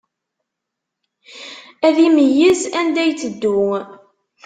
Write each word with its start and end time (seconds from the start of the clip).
Ad 1.87 1.97
imeyyez 2.07 2.61
anda 2.79 3.03
iteddu. 3.11 3.61